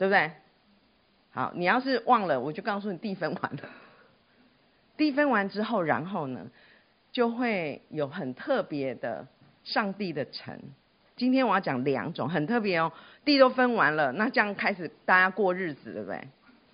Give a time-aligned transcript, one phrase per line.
[0.00, 0.30] 对不对？
[1.30, 3.68] 好，你要是忘了，我就告诉你地分完了。
[4.96, 6.46] 地分完之后，然后呢，
[7.12, 9.26] 就会有很特别的
[9.62, 10.58] 上帝的城。
[11.16, 12.90] 今天我要讲两种，很特别哦。
[13.26, 16.26] 地都分完了，那这样开始大家过日子，对不对？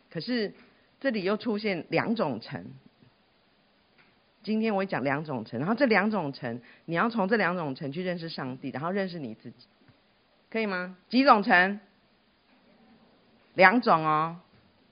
[0.08, 0.52] 可是
[1.00, 2.64] 这里又出现两种城。
[4.44, 9.66] 今天我会讲两种城，然后这两种城，你要从这两种城去认识上帝，然后认识你自己，
[10.48, 10.96] 可以吗？
[11.08, 11.80] 几种城？
[13.56, 14.38] 两种哦。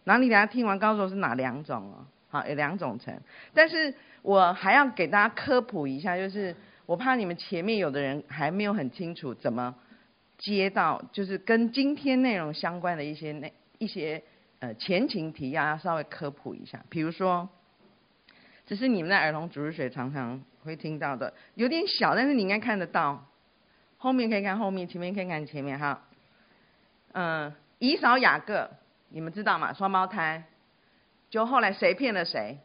[0.03, 2.05] 然后你等下听完告诉我是哪两种哦。
[2.29, 3.17] 好，有两种城，
[3.55, 9.75] 但是我还要给大家科普一下，就是我怕你们前面有的人还没有很清楚怎么
[10.37, 14.21] 接到，就是跟今天内容相关的一些那一些
[14.59, 17.49] 呃前情提要，要稍微科普一下，比如说。
[18.67, 23.23] 只是你们在儿童主日学常常会听到的，有点小，但是你应该看得到。
[23.99, 26.03] 后面可以看后面，前面可以看前面哈。
[27.13, 27.53] 嗯，
[27.87, 28.71] 以扫雅各，
[29.11, 29.73] 你们知道吗？
[29.75, 30.45] 双胞胎，
[31.29, 32.59] 就后来谁骗了谁？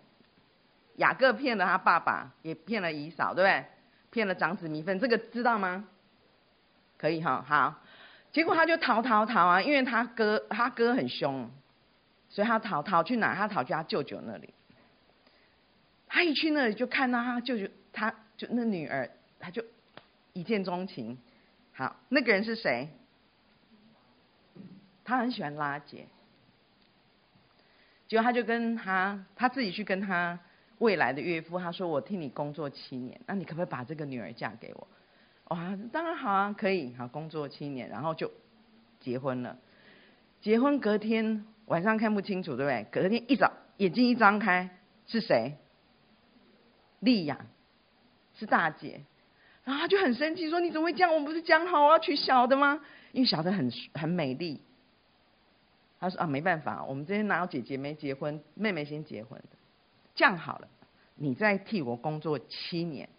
[0.96, 3.66] 雅各骗了他爸爸，也骗了以扫，对不对？
[4.12, 5.86] 骗了长子名分，这个知道吗？
[6.98, 7.82] 可以哈，好。
[8.32, 11.50] 结果他就逃逃逃啊，因为他哥他哥很凶，
[12.30, 13.36] 所以他逃逃去哪？
[13.36, 14.54] 他逃去他舅舅那里。
[16.08, 19.64] 他一去那里就看到他舅舅，他就那女儿，他就
[20.32, 21.18] 一见钟情。
[21.74, 22.90] 好，那个人是谁？
[25.10, 26.06] 他很喜欢拉姐。
[28.08, 30.40] 结果他就跟他他自己去跟他
[30.80, 34.88] 未来的岳父，他说：“我替你工作七年，那你可不可以把这个女儿嫁给我？”
[35.50, 36.94] 哇，当然好啊，可以。
[36.96, 38.32] 好，工作七年，然后就
[39.00, 39.58] 结婚了。
[40.42, 42.86] 结婚隔天晚上看不清楚，对不对？
[42.92, 44.70] 隔天一早眼睛一张开，
[45.06, 45.58] 是谁？
[47.00, 47.46] 丽雅
[48.40, 49.02] 是大姐，
[49.66, 51.14] 然后他就很生气，说：“你怎么会这样？
[51.14, 52.80] 我们不是讲好我要娶小的吗？
[53.12, 54.62] 因为小的很很美丽。”
[56.00, 59.58] 他说：“啊，没办法，我们这边哪有姐姐没结婚，妹妹先结婚的。
[60.16, 60.68] 这样好了，
[61.16, 63.10] 你再替我工作七年，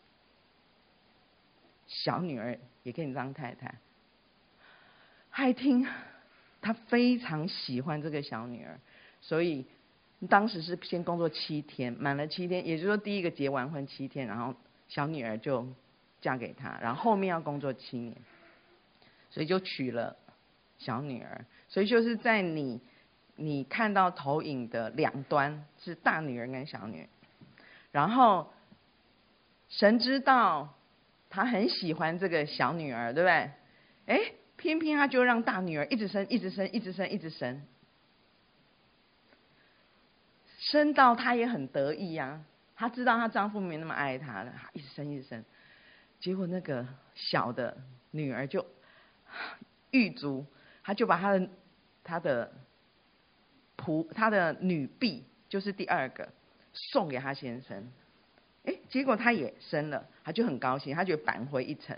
[1.86, 3.74] 小女儿也给你当太太。”
[5.30, 5.86] 还听，
[6.60, 8.80] 他非常喜欢这个小女儿，
[9.20, 9.66] 所以。
[10.28, 14.54] 当时是先工作七天，满了七天，也就是说第一个结完婚七天，然后
[14.86, 15.66] 小女儿就
[16.20, 18.14] 嫁给他，然后后面要工作七年，
[19.30, 20.14] 所以就娶了
[20.80, 21.44] 小女儿。
[21.68, 22.80] 所以就是在你
[23.36, 27.08] 你看到投影的两端是大女儿跟小女儿，
[27.92, 28.52] 然后
[29.68, 30.74] 神知道
[31.28, 33.50] 他很喜欢这个小女儿，对不对？
[34.06, 37.62] 哎，偏偏他就让大女儿一直生，一直生，一直生，一直生。
[40.58, 42.44] 生到她也很得意呀、啊，
[42.76, 45.44] 她知道她丈夫没那么爱她了，一直生一直生，
[46.18, 47.76] 结果那个小的
[48.10, 48.66] 女儿就
[49.90, 50.44] 狱卒，
[50.82, 51.48] 他就把他的
[52.02, 52.52] 他的
[53.76, 56.28] 仆他的女婢，就是第二个
[56.72, 57.90] 送给他先生，
[58.64, 61.96] 哎，结果他也生了，他就很高兴，他觉得扳回一城。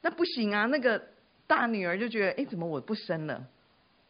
[0.00, 1.08] 那不行啊，那个
[1.46, 3.46] 大女儿就觉得，哎，怎么我不生了？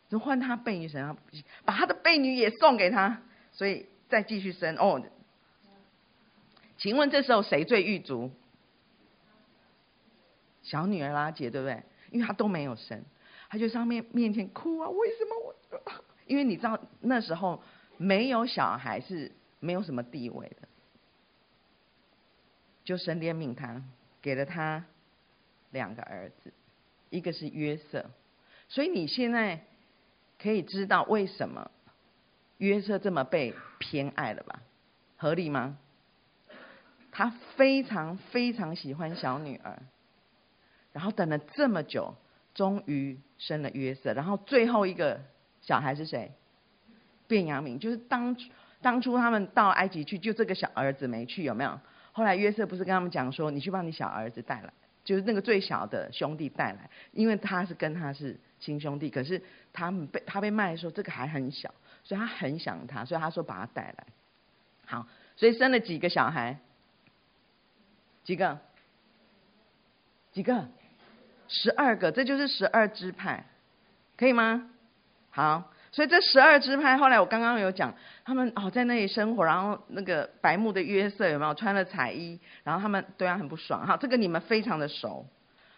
[0.09, 1.17] 就换他婢女生，
[1.65, 3.23] 把他的婢女也送给他，
[3.53, 5.03] 所以再继续生哦。
[6.77, 8.31] 请问这时候谁最狱卒？
[10.63, 11.83] 小女儿拉结对不对？
[12.11, 13.05] 因为她都没有生，
[13.49, 14.89] 他就上面面前哭啊！
[14.91, 15.55] 为什么我？
[16.27, 17.63] 因为你知道那时候
[17.97, 20.69] 没有小孩是没有什么地位的，
[22.85, 23.83] 就神怜悯他，
[24.21, 24.85] 给了他
[25.71, 26.53] 两个儿子，
[27.11, 28.11] 一个是约瑟，
[28.69, 29.61] 所以你现在。
[30.41, 31.69] 可以知道为什么
[32.59, 34.63] 约瑟这么被偏爱了吧？
[35.17, 35.77] 合理吗？
[37.11, 39.83] 他非常非常喜欢小女儿，
[40.93, 42.15] 然后等了这么久，
[42.59, 44.13] 终于生了约瑟。
[44.15, 45.21] 然后最后一个
[45.63, 46.33] 小孩是谁？
[47.29, 48.37] 便雅悯，就是当
[48.83, 51.79] 当初他们到埃及去，就这个小儿子没去，有没有？
[52.11, 54.73] 后来约瑟不是跟他们讲说：“你去把你小儿子带来，
[55.05, 59.41] 就是那个最小的兄弟带来，因为他是跟他是。”亲兄弟，可是
[59.73, 61.73] 他们被他被卖的时候，这个还很小，
[62.03, 64.07] 所以他很想他，所以他说把他带来。
[64.85, 65.07] 好，
[65.37, 66.59] 所以生了几个小孩？
[68.25, 68.59] 几个？
[70.33, 70.67] 几个？
[71.49, 73.45] 十二个，这就是十二支派，
[74.17, 74.71] 可以吗？
[75.31, 82.39] 好，所以这十二支派后来我刚刚有讲，他们哦在那里生活，然后那个白目的约瑟有没有穿了彩衣？
[82.65, 83.87] 然后他们对他很不爽。
[83.87, 85.27] 好，这个你们非常的熟。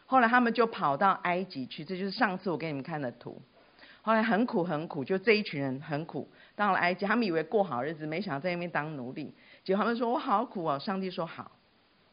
[0.06, 3.40] 后来他们就跑到埃及去，这就是上次我给你们看的图。
[4.02, 9.34] 后来很苦很苦，就这一群人很苦，到了埃及，他们以为过好日子，没想到在那边当奴隶。
[9.62, 11.52] 结果他们说：“我好苦哦！”上帝说：“好，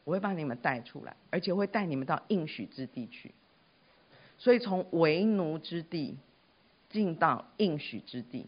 [0.04, 3.34] 我会把你们带出来，而且会带你们到应许之地去。”
[4.38, 6.16] 所以从为奴之地
[6.88, 8.46] 进到应许之地，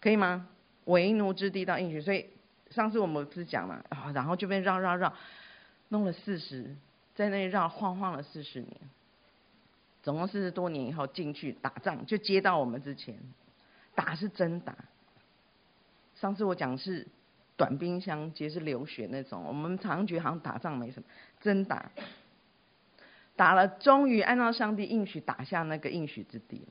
[0.00, 0.48] 可以吗？
[0.86, 2.26] 为奴之地到应许，所以
[2.70, 5.14] 上次我们不是讲嘛，然后就被绕绕绕，
[5.88, 6.74] 弄了四十，
[7.14, 8.76] 在那里绕晃晃了四十年，
[10.02, 13.16] 总共四十多年以后进去打仗，就接到我们之前，
[13.94, 14.76] 打是真打。
[16.16, 17.06] 上次我讲是
[17.56, 21.08] 短兵相接，是流血那种，我们常觉好像打仗没什么，
[21.40, 21.90] 真打，
[23.36, 26.66] 打了，终于按照上帝应许打下那个应许之地。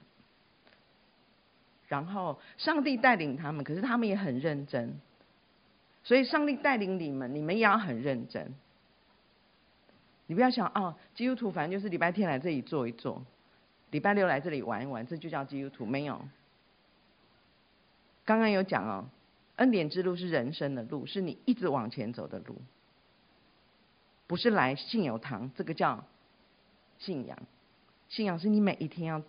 [1.88, 5.00] 然后上帝带领他们，可是他们也很认真，
[6.04, 8.54] 所以上帝带领你们，你们也要很认真。
[10.26, 13.24] 你不要想哦，基督徒反正就是礼拜天来这里坐一坐，
[13.92, 15.86] 礼拜六来这里玩一玩，这就叫基督徒。
[15.86, 16.20] 没有，
[18.26, 19.06] 刚刚有讲哦，
[19.58, 22.56] 恩典之路是人生的路，是你一直往前走的路，
[24.26, 26.06] 不是来信友堂，这个叫
[27.04, 27.38] 信仰。
[28.10, 29.22] 信仰是你每一天要，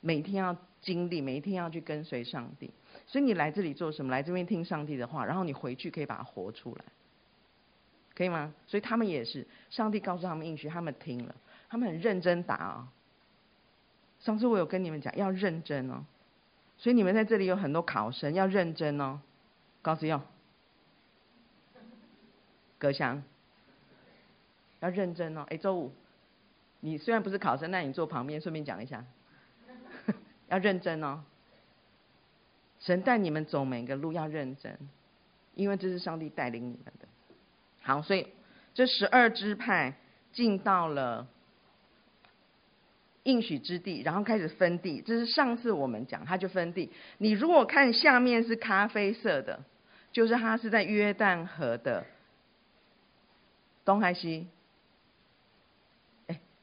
[0.00, 0.56] 每一天要。
[0.82, 2.70] 经历每一天要去跟随上帝，
[3.06, 4.10] 所以你来这里做什么？
[4.10, 6.82] 来这边听上帝的话，然后你回去可以把它活出来，
[8.14, 8.54] 可以吗？
[8.66, 11.34] 所以他们也是，上帝告诉他们应许，他们听了，
[11.68, 12.88] 他们很认真答啊、哦。
[14.20, 16.02] 上次我有跟你们讲要认真哦，
[16.78, 19.20] 所以你们在这里有很多考生要认真哦。
[19.82, 20.22] 高子用，
[22.78, 23.22] 葛翔，
[24.80, 25.44] 要认真哦。
[25.50, 25.92] 哎，周五，
[26.80, 29.04] 你虽然不是考生，那你坐旁边，顺便讲一下。
[30.48, 31.22] 要认真哦，
[32.80, 34.76] 神带你们走每个路要认真，
[35.54, 37.06] 因为这是上帝带领你们的。
[37.82, 38.26] 好，所以
[38.74, 39.94] 这十二支派
[40.32, 41.26] 进到了
[43.22, 45.02] 应许之地，然后开始分地。
[45.02, 46.90] 这是上次我们讲，他就分地。
[47.18, 49.62] 你如果看下面是咖啡色的，
[50.12, 52.04] 就是他是在约旦河的
[53.84, 54.48] 东还西？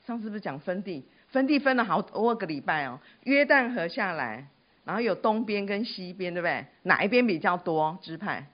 [0.07, 1.03] 上次不是讲分地？
[1.27, 4.47] 分地分了好多个礼拜哦，约旦河下来，
[4.85, 6.65] 然后有东边跟西边，对不对？
[6.83, 8.47] 哪一边比较多支派？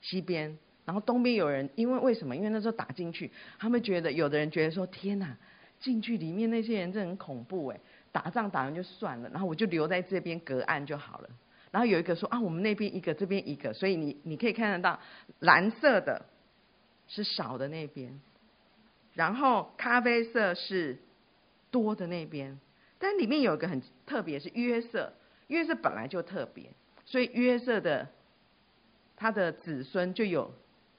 [0.00, 0.56] 西边。
[0.84, 2.36] 然后东边有人，因为为什么？
[2.36, 5.36] 因为那时候打进去，他们觉得有的人觉得说：天哪，
[5.80, 7.80] 进去里面那些人真很恐怖哎！
[8.12, 11.28] 打仗打完就算了，然后我就留在这边隔岸就好了。
[11.72, 15.00] 然后有一个说：啊，我们那边一个，这边一个，所以你你可以看得到
[15.40, 16.24] 蓝色的
[17.08, 18.20] 是少的那边。
[19.16, 20.98] 然后咖啡色是
[21.72, 22.60] 多的那边，
[23.00, 25.12] 但里面有个很特别，是约瑟。
[25.48, 26.70] 约瑟本来就特别，
[27.04, 28.08] 所以约瑟的
[29.16, 30.52] 他的子孙就有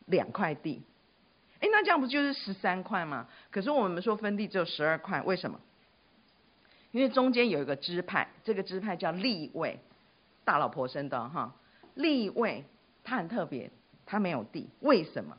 [0.06, 0.82] 两块地。
[1.60, 3.28] 哎，那这样不就是十三块吗？
[3.52, 5.60] 可是我们说分地只有十二块，为什么？
[6.92, 9.80] 因为中间有一个支派，这个支派叫利未，
[10.46, 11.54] 大老婆生的哈。
[11.94, 12.64] 利未
[13.04, 13.70] 他很特别，
[14.06, 15.38] 他没有地，为什么？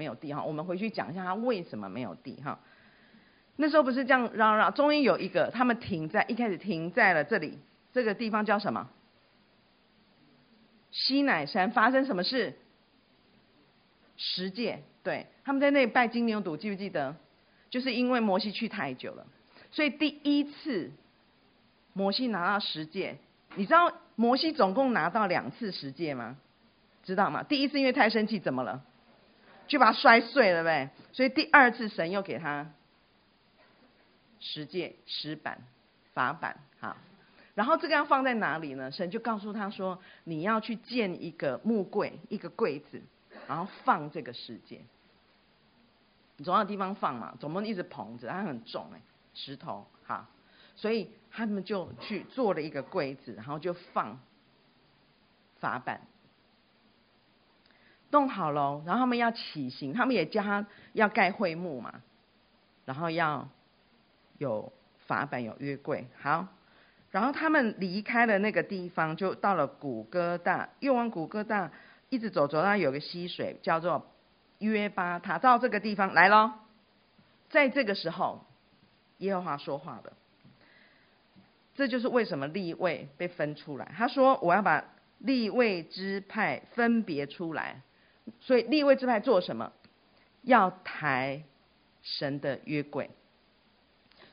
[0.00, 2.58] 没有地哈，我们回去讲一下他为什么没有地哈。
[3.56, 7.58] 那时候不是这样嚷嚷，终于有一个，他们停在一开始停在了这里，
[7.92, 8.88] 这个地方叫什么？
[10.90, 12.54] 西乃山发生什么事？
[14.16, 17.14] 十诫，对，他们在那里拜金牛犊，记不记得？
[17.68, 19.26] 就是因为摩西去太久了，
[19.70, 20.90] 所以第一次
[21.92, 23.18] 摩西拿到十诫，
[23.56, 26.38] 你知道摩西总共拿到两次十诫吗？
[27.02, 27.42] 知道吗？
[27.42, 28.82] 第一次因为太生气，怎么了？
[29.70, 32.68] 就把它摔碎了呗，所以第二次神又给他
[34.40, 35.62] 十诫石板
[36.12, 36.96] 法板哈，
[37.54, 38.90] 然后这个要放在哪里呢？
[38.90, 43.00] 神就告诉他说：“你要去建一个木柜，一个柜子，
[43.46, 44.80] 然后放这个世界。
[46.36, 49.00] 你总要有地方放嘛，总不能一直捧着，它很重哎，
[49.34, 50.28] 石头哈，
[50.74, 54.18] 所以他们就去做了一个柜子，然后就放
[55.60, 56.00] 法板。
[58.10, 62.02] 弄好了，然后他们要起行，他们也叫他要盖会幕嘛，
[62.84, 63.48] 然后要
[64.38, 64.72] 有
[65.06, 66.48] 法版有约柜，好，
[67.12, 71.70] 然后他们离开了那个地方，就到了古哥大，又往古哥大
[72.08, 74.04] 一直走，走到有个溪水叫做
[74.58, 76.54] 约巴他，到这个地方来咯，
[77.48, 78.44] 在这个时候，
[79.18, 80.12] 耶和华说话了，
[81.76, 84.82] 这就是为什么立位被分出来，他说我要把
[85.18, 87.82] 立位支派分别出来。
[88.40, 89.72] 所以利未支派做什么？
[90.42, 91.42] 要抬
[92.02, 93.10] 神的约柜。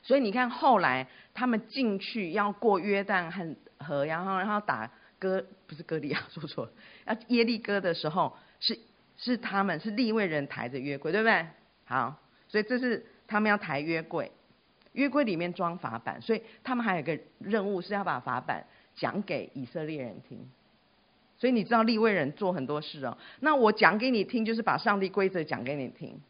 [0.02, 6.72] 所以你看，后来他们进去要过约旦和河，然后然后打哥不是哥利亚说错了，
[7.06, 8.78] 要耶利哥的时候，是
[9.18, 11.46] 是他们是立位人抬着约柜，对不对？
[11.84, 12.16] 好，
[12.48, 14.32] 所以这是他们要抬约柜，
[14.92, 18.64] 约柜里面装法版，所以他们还有个任务是要把法版
[18.94, 20.48] 讲给以色列人听。
[21.38, 23.16] 所以你知道立位人做很多事哦。
[23.40, 26.20] 那我讲给你听，就是把上帝规则讲给你听。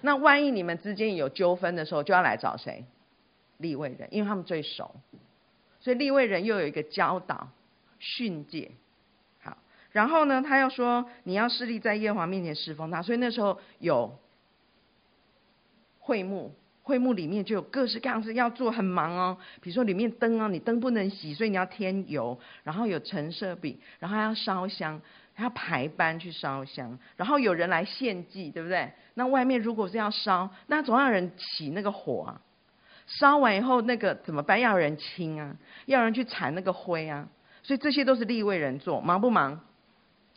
[0.00, 2.84] 那万一你们之间有纠纷的时候，就要来找谁？
[3.58, 4.94] 立位人，因为他们最熟，
[5.80, 7.48] 所以立位人又有一个教导
[7.98, 8.72] 训诫。
[9.40, 9.56] 好，
[9.92, 14.18] 然后呢，他又说你要侍立在耶和华面前侍奉他，所以那时候有
[16.00, 16.52] 会幕。
[16.86, 19.36] 会幕里面就有各式各样子要做，很忙哦。
[19.60, 22.38] 比如说里面灯啊，你灯不能洗，所以你要添油。
[22.62, 25.00] 然后有陈设饼，然后还要烧香，
[25.34, 26.96] 还要排班去烧香。
[27.16, 28.92] 然后有人来献祭，对不对？
[29.14, 32.40] 那外面如果是要烧，那总要有人起那个火啊。
[33.08, 34.60] 烧完以后那个怎么办？
[34.60, 37.28] 要有人清啊，要有人去铲那个灰啊。
[37.64, 39.60] 所以这些都是利未人做，忙不忙？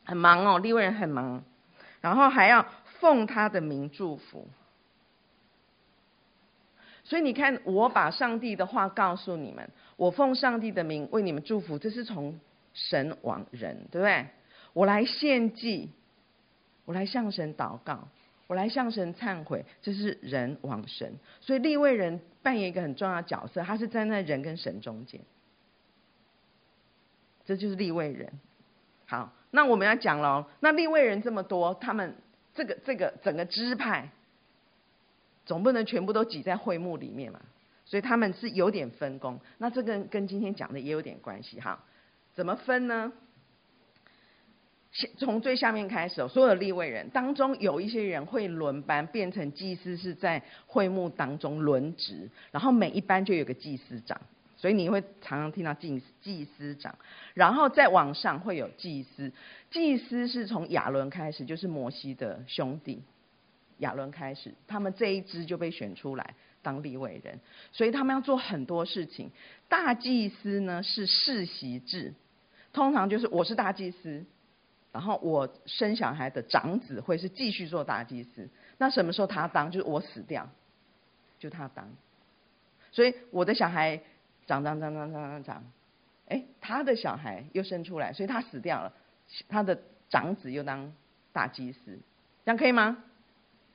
[0.03, 1.43] 很忙哦，利未人很忙。
[2.01, 2.65] 然后还要
[2.99, 4.47] 奉他的名祝福。
[7.09, 12.39] 所以你看，我把上帝的话告诉你们，我奉上帝的名为你们祝福，这是从
[12.75, 14.27] 神往人，对不对？
[14.73, 15.89] 我来献祭，
[16.85, 18.07] 我来向神祷告，
[18.45, 21.15] 我来向神忏悔，这是人往神。
[21.41, 25.19] 所以立位人扮演一个很重要的角色，他是站在人跟神中间，
[27.43, 28.31] 这就是立位人。
[29.07, 32.15] 好，那我们要讲喽，那立位人这么多，他们
[32.53, 34.11] 这个这个整个支派。
[35.49, 37.39] 总不能全部都挤在会幕里面嘛，
[37.83, 39.39] 所以他们是有点分工。
[39.57, 41.83] 那这跟跟今天讲的也有点关系哈。
[42.35, 43.11] 怎么分呢？
[45.17, 54.21] 从最下面开始，所有的立位人当中有一些人会轮班，变成祭司是在会幕当中轮值，然后每一班就有个祭司长，
[54.55, 56.93] 所以你会常常听到祭祭司长。
[57.33, 59.31] 然后再往上会有祭司，
[59.71, 63.01] 祭司是从亚伦开始，就是摩西的兄弟。
[63.79, 67.39] 亚伦开始，他们这一支就被选出来当利未人，
[67.71, 69.31] 所以他们要做很多事情。
[69.67, 72.13] 大祭司呢是世袭制，
[72.71, 74.25] 通常就是我是大祭司，
[74.91, 78.49] 然后我生小孩的长子会是继续做大祭司。
[78.77, 79.71] 那什么时候他当？
[79.71, 80.49] 就是我死掉，
[81.39, 81.89] 就他当。
[82.91, 84.01] 所以我的小孩
[84.47, 85.63] 长长长长长长长，
[86.27, 88.91] 哎，他的小孩又生出来，所以他死掉了，
[89.47, 90.91] 他的长子又当
[91.31, 91.99] 大祭司，
[92.43, 93.03] 这样可以吗？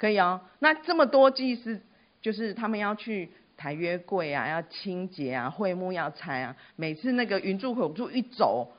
[0.04, 1.80] 可以哦，那这么多祭司，
[2.20, 6.54] 就是他们要去抬约柜啊，要清洁啊，会幕要拆啊。
[6.76, 8.70] 每次那个云柱火柱一走，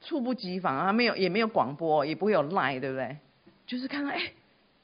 [0.00, 3.16] 猝不及防啊，没有也没有广播，也不会有 lie，对不对？
[3.66, 4.30] 就是看到哎，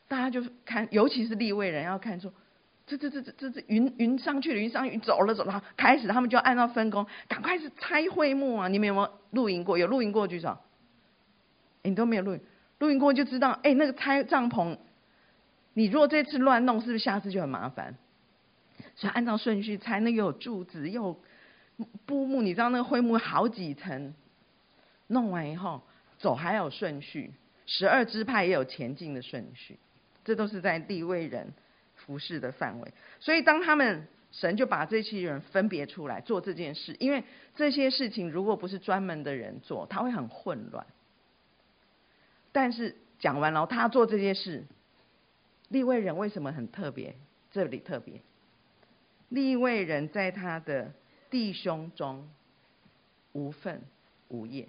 [0.08, 2.32] 大家就看，尤其是立位人要看说，
[2.84, 8.66] 这这这这这这云云上去了，云上云走了走了，开始他们就按照分工，赶快是拆会幕啊。
[8.66, 9.78] 你们有没有露营过？
[9.78, 10.58] 有露营过举手。
[11.84, 12.40] 你都没有露营，
[12.80, 14.76] 露营过就知道，哎，那个拆帐篷。
[15.78, 17.94] 你如果这次乱弄，是不是下次就很麻烦？
[18.96, 21.20] 所以按照顺序拆，那又有柱子，又有
[22.04, 24.12] 布幕，你知道那个灰幕好几层，
[25.06, 25.80] 弄完以后
[26.18, 27.32] 走还有顺序，
[27.64, 29.78] 十二支派也有前进的顺序，
[30.24, 31.52] 这都是在利未人
[31.94, 32.92] 服侍的范围。
[33.20, 37.22] 所以当他们神就把这些人分别出来做这件事，因为
[37.54, 40.84] 这些事情如果不是专门的人做，他会很混乱。
[42.50, 44.66] 但是讲完了，他做这些事。
[45.68, 47.14] 利未人为什么很特别？
[47.50, 48.20] 这里特别，
[49.30, 50.92] 利未人在他的
[51.30, 52.28] 弟兄中
[53.32, 53.82] 无份
[54.28, 54.66] 无业，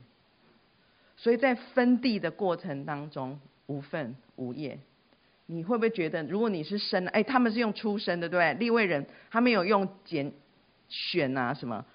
[1.18, 4.80] 所以在分地的过程当中无份无业。
[5.46, 8.54] 你会不会觉得，如果你是生，哎，他们是用出生的，对不对？
[8.60, 10.32] 利未人他没有用拣
[10.88, 11.86] 选啊什么，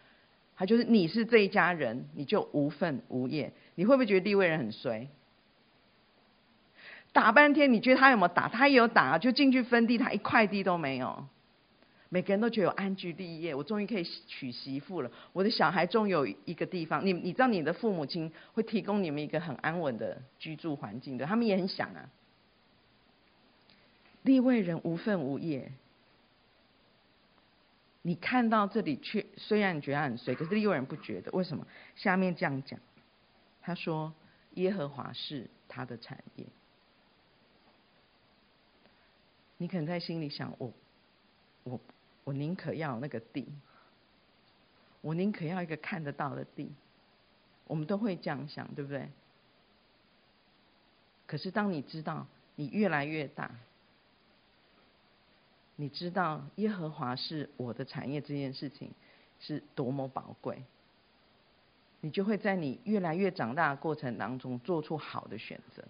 [0.57, 3.53] 他就是你是这一家人，你就无份无业。
[3.75, 5.09] 你会不会觉得利未人很衰？
[7.15, 8.49] 打半天，你觉得他有没有打？
[8.49, 11.25] 他也有打，就进去分地，他一块地都没有。
[12.09, 15.11] 每个人都觉得有安居立业，我终于可以娶媳妇了。
[15.33, 17.07] 我的小孩终于有一个地方。
[17.07, 22.11] 你你知道，你的父母亲会提供你们一个很安稳的居住环境的，他们也很想啊。
[24.23, 25.71] 利未人无分无业，
[28.03, 31.31] 你看到这里却虽然你觉得很衰，可是利未人不觉得。
[31.31, 31.65] 为什么？
[31.95, 32.81] 下面这样讲，
[33.63, 34.13] 他说
[34.55, 36.45] 耶和华是他的产业。
[39.65, 40.71] 你可能在心里想：我，
[41.63, 41.81] 我，
[42.25, 43.49] 我宁可要那个地，
[45.01, 46.71] 我宁可要一个看得到的地。
[47.67, 49.09] 我们都会这样想，对不对？
[51.27, 53.53] 可是当你知道你越来越大，
[55.77, 58.93] 你知道耶和华是我的产业这件事情
[59.41, 60.63] 是多么宝贵，
[62.03, 65.83] 你就会在你越来越长大的过程当中做出好的选择，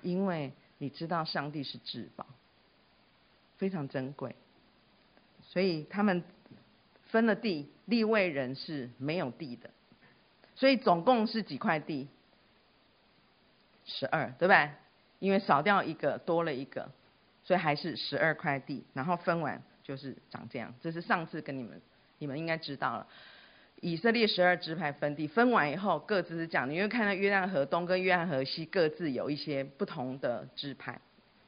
[0.00, 0.50] 因为。
[0.82, 2.26] 你知道上帝是至宝，
[3.58, 4.34] 非常珍贵，
[5.42, 6.24] 所以他们
[7.10, 9.68] 分了地，立位人是没有地的，
[10.56, 12.08] 所以总共是几块地？
[13.84, 14.72] 十二，对吧？
[15.18, 16.90] 因为少掉一个，多了一个，
[17.44, 20.72] 所以还是十二块地，然后分完就是长这样。
[20.80, 21.82] 这是上次跟你们，
[22.18, 23.06] 你们应该知道了。
[23.80, 26.68] 以色列十二支派分地，分完以后各自是这样。
[26.68, 31.00] 你会看到约旦河东跟约旦河西各自有一些不同的支派。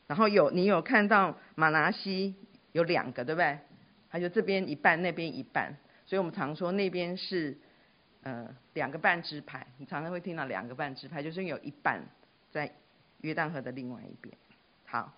[0.06, 2.34] 然后有你有看到马拿西
[2.72, 3.58] 有两个，对不对？
[4.08, 5.76] 还有这边一半，那边一半。
[6.06, 7.56] 所以我们常说那边是
[8.22, 9.66] 呃两个半支派。
[9.76, 12.02] 你常常会听到两个半支派，就是有一半
[12.50, 12.72] 在
[13.20, 14.34] 约旦河的另外一边。
[14.86, 15.14] 好，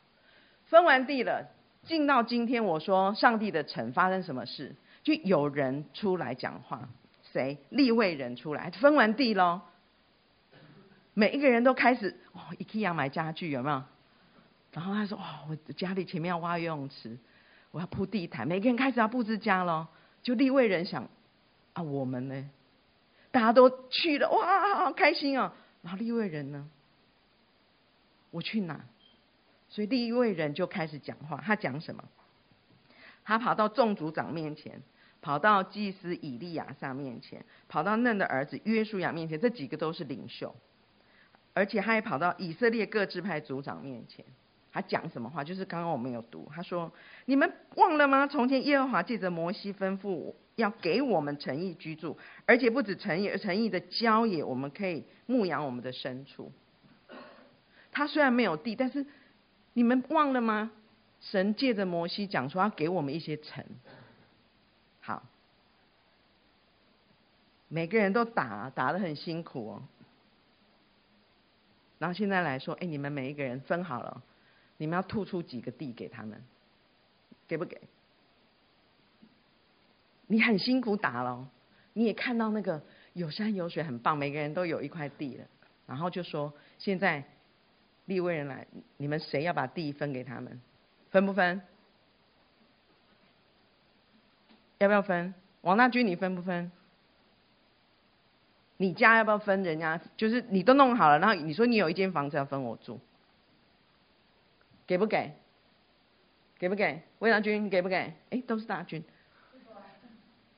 [0.66, 1.48] 分完地了，
[1.84, 6.88] 进到今天我说上帝的城发生什么事，就有人出来讲话。
[7.34, 7.58] 谁？
[7.70, 9.60] 立位人出来，分完地喽，
[11.14, 13.82] 每一个人都开始哦，IKEA 买家具有没有？
[14.70, 17.18] 然后他说：“哇，我家里前面要挖游泳池，
[17.72, 19.88] 我要铺地毯。”每个人开始要布置家喽。
[20.22, 21.08] 就立位人想
[21.72, 22.48] 啊，我们呢？
[23.32, 25.52] 大家都去了，哇，好开心哦。
[25.82, 26.68] 然后立位人呢？
[28.30, 28.80] 我去哪？
[29.68, 31.42] 所以利未人就开始讲话。
[31.44, 32.04] 他讲什么？
[33.24, 34.80] 他跑到众族长面前。
[35.24, 40.54] 跑到祭司以利亚撒面前，跑到嫩的儿子约书亚面前，这几个都是领袖，
[41.54, 44.22] 而且他还跑到以色列各支派族长面前，
[44.70, 45.42] 他讲什么话？
[45.42, 46.92] 就是刚刚我们有读，他说
[47.24, 48.26] ：“你们忘了吗？
[48.26, 56.52] 从前耶和华借着摩西吩咐要给我们诚意居住，而且不止城邑，城邑的郊野我们可以牧养我们的牲畜。
[57.90, 59.06] 他虽然没有地，但是
[59.72, 60.70] 你们忘了吗？
[61.22, 63.64] 神借着摩西讲说要给我们一些城。”
[65.06, 65.22] 好，
[67.68, 69.82] 每个人都打，打得很辛苦哦。
[71.98, 74.22] 然后现在来说，哎，你们每一个人分好了，
[74.78, 76.42] 你们要吐出几个地给他们，
[77.46, 77.78] 给不给？
[80.26, 81.46] 你很辛苦打了，
[81.92, 82.82] 你也看到那个
[83.12, 85.44] 有山有水很棒，每个人都有一块地了。
[85.86, 87.22] 然后就说，现在
[88.06, 90.58] 利未人来，你们谁要把地分给他们？
[91.10, 91.60] 分不分？
[94.84, 95.34] 要不要分？
[95.62, 96.70] 王大军，你分不分？
[98.76, 99.62] 你家要不要分？
[99.62, 103.00] 人家就是你都弄好了，然后你说你有一间房子要分我住，
[104.86, 105.32] 给不给？
[106.58, 107.02] 给不给？
[107.18, 108.14] 魏大军，你给不给？
[108.30, 109.02] 哎，都是大军，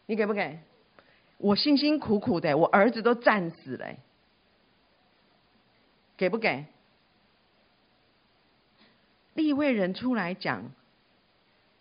[0.07, 0.59] 你给不给？
[1.39, 3.95] 我辛辛苦苦的，我儿子都战死了，
[6.17, 6.65] 给不给？
[9.35, 10.71] 立位人出来讲，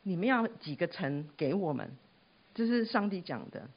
[0.03, 1.89] 你们要几个城给我们？
[2.55, 3.69] 这是上帝讲的，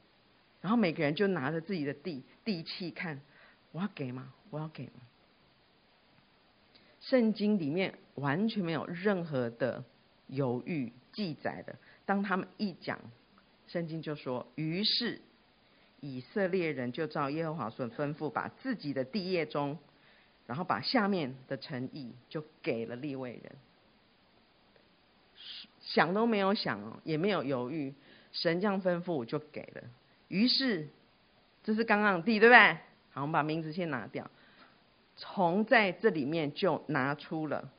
[0.61, 3.21] 然后每个人就拿着自己的地地契看，
[3.73, 4.33] 我要给吗？
[4.49, 4.93] 我要给吗？
[7.01, 9.83] 圣经里面完全没有任何的
[10.27, 11.75] 犹豫记载的。
[12.05, 12.99] 当他们一讲，
[13.67, 15.21] 圣经就说：于是
[15.99, 19.77] 以色列人就照耶和华所吩咐，把自己的地业中，
[20.47, 23.55] 然后把下面的诚意就给了利未人，
[25.81, 27.93] 想都没有想哦，也没有犹豫。
[28.31, 29.81] 神这样吩咐，就给了。
[30.27, 30.87] 于是，
[31.63, 32.77] 这是刚刚的地，对不对？
[33.11, 34.29] 好，我们把名字先拿掉。
[35.15, 37.69] 从在这里面就拿出了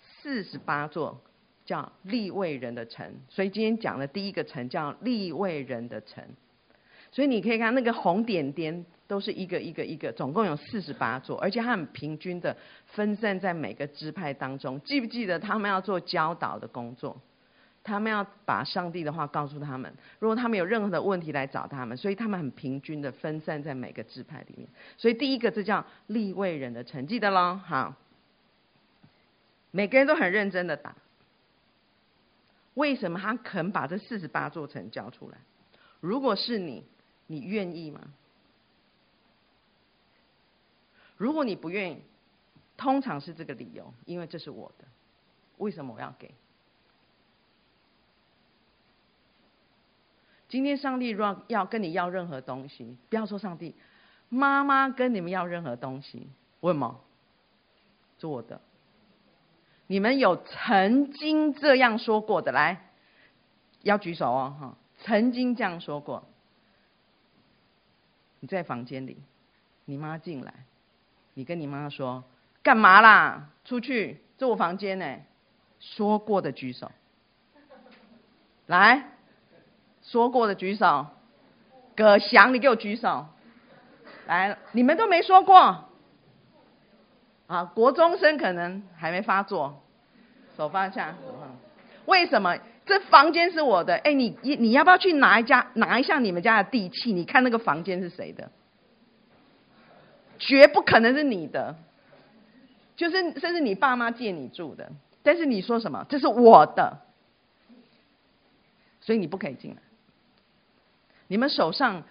[0.00, 1.20] 四十八座
[1.64, 3.14] 叫利未人的城。
[3.28, 6.24] 所以今天讲的第一个城叫利未人的城。
[7.12, 14.80] 所以你可以看那个红点点，都是一个一个一个，总共有四十八座，而且他们平均的分散在每个支派当中。
[14.82, 17.20] 记不记得他们要做教导的工作？
[17.82, 24.68] 他们要把上帝的话告诉他们，如果他们有任何的问题来找他们，所以他们很平均的分散在每个支派里面。
[24.96, 27.58] 所以第一个这叫立位人的城，记得喽。
[27.64, 27.94] 好，
[29.70, 30.94] 每个人都很认真的打。
[32.74, 35.38] 为什么他肯把这四十八座城交出来？
[36.00, 36.84] 如果是你，
[37.26, 38.00] 你愿意吗？
[41.16, 42.02] 如果你不愿意，
[42.76, 44.84] 通常是这个理由，因为这是我的。
[45.58, 46.30] 为什么我要给？
[50.50, 53.76] 今天上帝若要跟你要任何东西，不要说上帝，
[54.28, 57.00] 妈妈跟你们要任何东西，为什么？
[58.18, 58.60] 做的。
[59.86, 62.90] 你们有曾经这样说过的，来，
[63.82, 66.24] 要举手哦，哈，曾经这样说过。
[68.40, 69.22] 你在房间里，
[69.84, 70.52] 你妈进来，
[71.34, 72.24] 你跟你妈说
[72.64, 73.50] 干嘛啦？
[73.64, 75.16] 出去，这我房间呢。
[75.78, 76.90] 说过的举手，
[78.66, 79.12] 来。
[80.02, 81.06] 说过的举手，
[81.96, 83.26] 葛翔，你给我举手。
[84.26, 85.84] 来，你们都没说过。
[87.46, 89.82] 啊，国中生可能还没发作，
[90.56, 91.16] 手放下。
[92.06, 92.56] 为什么？
[92.86, 93.96] 这房间是我的。
[93.96, 97.12] 哎，你你你要不要去拿一家拿一下你们家的地契？
[97.12, 98.50] 你看那个房间是谁的？
[100.38, 101.76] 绝不可能是你的，
[102.96, 104.90] 就是甚至你爸妈借你住的。
[105.22, 106.06] 但是你说什么？
[106.08, 106.98] 这是我的，
[109.00, 109.82] 所以你不可以进来。
[111.30, 112.02] 你们手上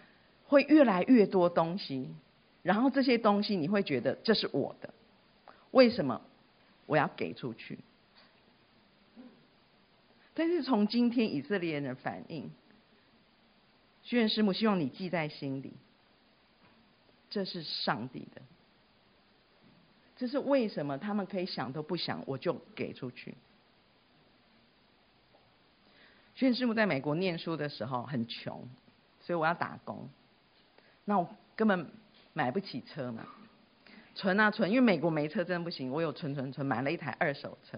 [0.46, 2.10] 会越来越多东西，
[2.64, 4.94] 然后这些东西你会觉得这是我的，
[5.72, 6.22] 为什么
[6.86, 7.78] 我要给出去？
[10.34, 12.50] 但是从今天以色列人的反应，
[14.04, 15.74] 虚远师母希望你记在心里，
[17.30, 18.42] 这是上帝的。
[20.16, 23.36] 这是为什么他们可以想都不想，我就给出去。
[26.36, 28.66] 宣师母在美国念书的时候很穷，
[29.30, 30.10] 所以我要打工。
[31.06, 31.92] 那我根本
[32.34, 33.24] 买不起车嘛，
[34.16, 35.92] 存啊存，因为美国没车真的不行。
[35.92, 37.78] 我有存存存，买了一台二手车。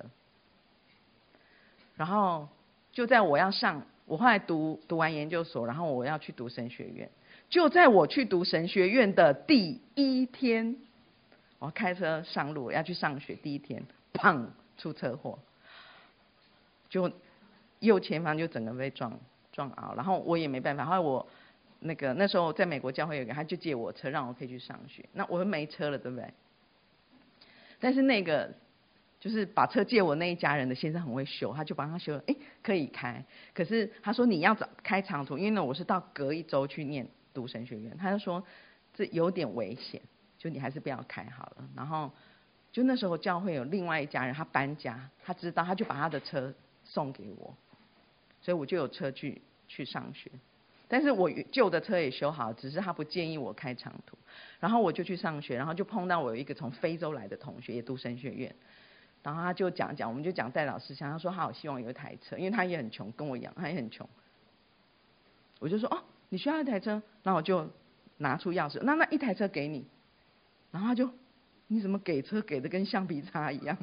[1.97, 2.47] 然后
[2.93, 7.11] 就在我要上，我后来读读完研究所，然后我要去读神学院。
[7.49, 10.77] 就在我去读神学院的第一天。
[11.59, 13.83] 我开车上路要去上学，第一天，
[14.13, 15.37] 砰，出车祸，
[16.87, 17.11] 就
[17.79, 19.19] 右前方就整个被撞
[19.51, 20.85] 撞凹，然后我也没办法。
[20.85, 21.27] 后来我
[21.79, 25.03] 那个那时候在美国教会有个，他就借我车让我可以去上学。
[25.13, 26.33] 那我又没车了，对不对？
[27.79, 28.53] 但是那个
[29.19, 33.23] 就是把车借我那一家人的先生很会修，他就帮他修了，哎，可以开。
[33.53, 38.43] 可是他说你要找开长途，因为呢我是到隔一周去念读神学院，他就说
[38.93, 40.01] 这有点危险。
[40.37, 42.11] 就你还是不要开好了，然后
[42.71, 46.51] 就那时候教会有另外一家人，他搬家，他知道，他就把他的车
[46.83, 47.55] 送给我，
[48.41, 50.31] 所以我就有车去去上学。
[50.87, 54.17] 但是我旧的车也修好，只是他不建议我开长途，
[54.59, 58.53] 然后我就去上学，然后就碰到我有一个从非洲来的同学，也读神学院，
[59.23, 64.05] 然后他就讲讲，我们就讲戴老师想，他说他好希望有一台车，因为他也很穷，跟我一样，他也很穷。
[65.59, 67.69] 我就说哦，你需要一台车，那我就
[68.17, 69.85] 拿出钥匙，那那一台车给你。
[70.71, 71.09] 然后他就，
[71.67, 73.77] 你怎么给车给的跟橡皮擦一样？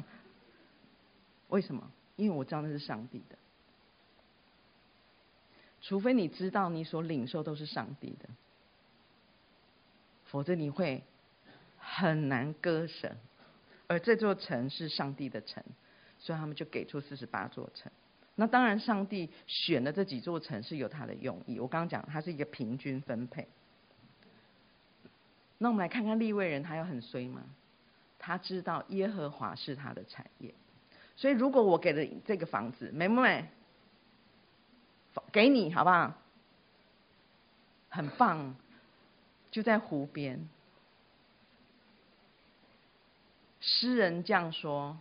[1.47, 1.89] 为什么？
[2.17, 3.35] 因为我知道那是上帝的。
[5.81, 8.29] 除非你知道你所领受都是上帝的，
[10.25, 11.03] 否则你会
[11.77, 13.15] 很难割舍。
[13.87, 15.63] 而这座城是上帝的城，
[16.19, 17.91] 所以他们就给出四十八座城。
[18.35, 21.59] 那当然，上帝选的这几座城是有他的用意。
[21.59, 23.47] 我刚刚讲，它是一个平均分配。
[25.57, 27.43] 那我们来看看利未人，他有很衰吗？
[28.17, 30.53] 他知道耶和华是他的产业，
[31.15, 33.45] 所以如果我给了这个房子，美不美？
[35.31, 36.13] 给你好不好？
[37.89, 38.55] 很棒，
[39.51, 40.47] 就在湖边。
[43.61, 44.97] 诗人这样说：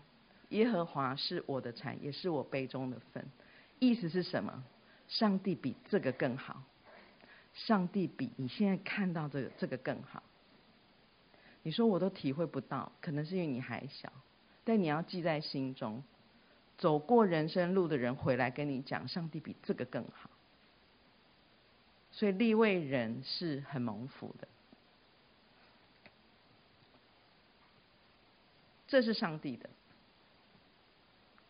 [0.48, 3.24] 耶和华是我的产业，是我杯中的分。
[3.78, 4.64] 意思是什么？
[5.09, 6.62] 上帝比这个更好，
[7.54, 10.22] 上帝比你现在看到这个这个更好。
[11.62, 14.12] 你说我都体会不到，可能是因为你还小，
[14.64, 16.02] 但你要记在心中。
[16.78, 20.30] 走过人生路的人回来跟你讲，上帝比这个更好。
[22.12, 24.48] 所以立位人是很蒙福的，
[28.86, 29.68] 这是上帝的，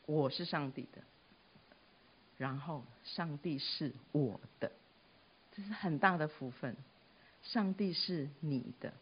[0.07, 1.03] 我是上帝的，
[2.37, 4.73] 然后上帝是我的，
[5.53, 6.77] 这是很大的福分。
[7.43, 8.93] 上帝是你的。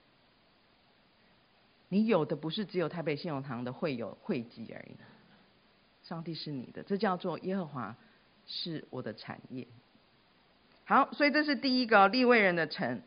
[1.88, 4.96] 你有的不是只有台北信用堂的会友会籍而已，
[6.08, 7.96] 上帝是你的，这叫做耶和华
[8.46, 9.66] 是我的产业。
[10.84, 13.02] 好，所以这是第一个立位人的城。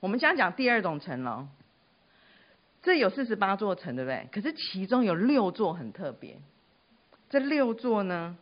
[0.00, 1.48] 我们将讲第二种城了。
[2.82, 4.26] 这有四十八座城，对不对？
[4.32, 6.38] 可是其中有六座很特别。
[7.28, 8.36] 这六座呢，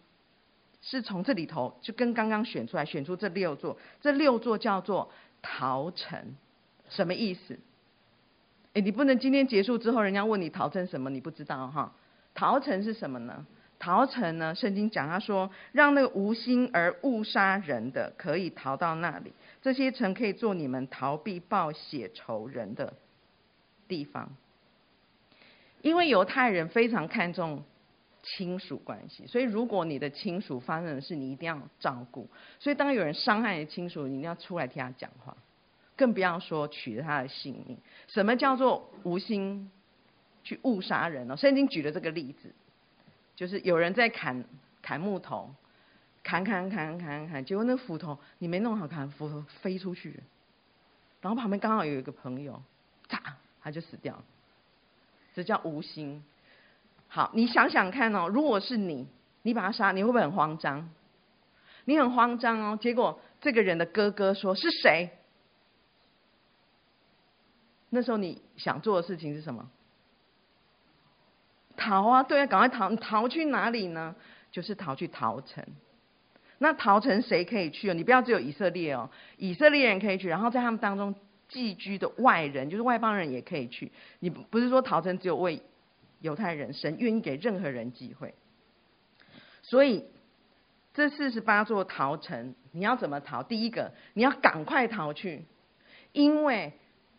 [0.80, 3.76] 是从这里头就跟刚刚选出来，选出这六座。
[4.00, 6.34] 这六座叫做逃城，
[6.88, 7.58] 什么意思？
[8.72, 11.92] 哎，你不能今天结束之后，人家问你逃城什么，你不知道哈？
[12.32, 13.44] 逃城是什么呢？
[13.78, 14.54] 逃城呢？
[14.54, 22.94] 圣经讲他说，让那个无心而误杀人的可以逃到那里，这些城可以做你们逃避报血仇人的
[23.86, 24.30] 地方。
[25.80, 27.62] 因为犹太人非常看重
[28.22, 32.28] 亲属关系，所以如果你的亲属发生的事，你一定要照顾。
[32.58, 35.36] 所以当有人伤害你的亲属，你一定要出来替他讲话。
[35.96, 37.76] 更不要说取了他的性命。
[38.06, 39.70] 什么叫做无心
[40.44, 41.36] 去误杀人呢？
[41.36, 42.52] 圣经举了这个例子，
[43.38, 44.44] 就是有人在砍
[44.82, 45.48] 砍木头，
[46.24, 50.20] 砍砍砍砍砍，结果那斧头你没弄好，砍斧头飞出去，
[51.20, 52.60] 然后旁边刚好有一个朋友，
[53.08, 53.16] 嚓，
[53.62, 54.24] 他就死掉了。
[55.34, 56.24] 这叫无心。
[57.06, 59.06] 好，你想想看哦，如果是你，
[59.42, 60.90] 你把他杀，你会不会很慌张？
[61.84, 62.76] 你很慌张哦。
[62.80, 65.10] 结果这个人的哥哥说是谁？
[67.90, 69.70] 那时候你想做的事情是什么？
[71.78, 72.94] 逃啊，对啊，赶快逃！
[72.96, 74.14] 逃去哪里呢？
[74.50, 75.64] 就是逃去逃城。
[76.58, 77.94] 那逃城谁可以去哦？
[77.94, 81.14] 你不要只有以色列哦，以色列人可以去，然后在他们当中
[81.48, 83.92] 寄居的外人，就是外邦人也可以去。
[84.18, 85.62] 你不是说逃城只有为
[86.20, 88.34] 犹太人，神愿意给任何人机会。
[89.62, 90.04] 所以
[90.94, 93.42] 这四十八座逃城，你要怎么逃？
[93.44, 95.44] 第一个，你要赶快逃去，
[96.12, 96.72] 因为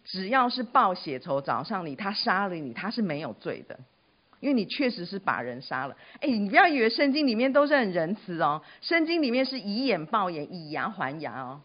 [0.04, 3.80] 只要是报血仇找上你，他杀了你，他是没有罪的。
[4.40, 11.62] 因为你确实是把人杀了，哎，你不要以为圣经里面都是很仁慈哦，圣经里面是以眼报眼，以牙还牙哦，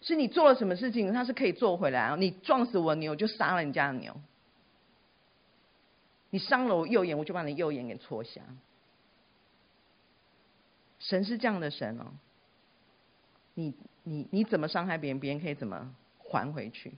[0.00, 2.16] 是你做了什么事情，他是可以做回来哦。
[2.16, 4.12] 你撞死我牛，就杀了你家的牛；
[6.30, 8.40] 你伤了我右眼，我就把你右眼给戳瞎。
[10.98, 12.06] 神是这样的神哦，
[13.54, 16.92] 你你你怎么伤害别人，别人可以怎么还回去。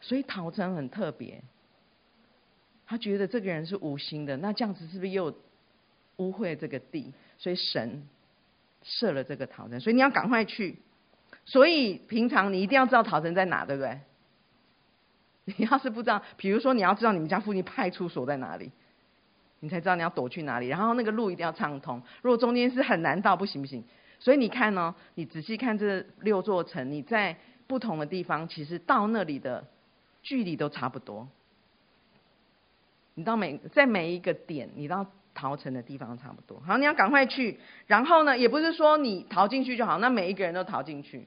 [0.00, 1.42] 所以逃城很特别。
[2.90, 5.26] 他觉得这个人是无心的，那这样子是不是又
[6.16, 7.12] 污秽这个地？
[7.36, 8.08] 所以神
[8.82, 10.78] 设了这个逃城，所以你要赶快去。
[11.44, 14.00] 所以平常你一定要知道逃城在哪，对不对？
[15.44, 18.72] 你要是不知道，比如说你要知道你们家附近派出所在哪里，
[19.60, 20.68] 你才知道你要躲去哪里。
[20.68, 23.84] 然后那个路一定要畅通，如果中间是很难到，不行不行。
[24.18, 29.66] 所以你看哦，你仔细看这六座城，你在不同的地方，其实到那里的
[30.22, 31.28] 距离都差不多。
[33.18, 35.04] 你到每在每一个点，你到
[35.34, 36.60] 逃城的地方差不多。
[36.60, 37.58] 好，你要赶快去。
[37.88, 41.26] 然后呢，也不是说你逃进去就好，那每一个人都逃进去，